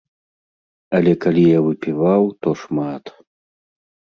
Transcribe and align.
Але 0.99 1.13
калі 1.27 1.43
я 1.49 1.59
выпіваў, 1.67 2.21
то 2.47 2.57
шмат. 2.63 3.03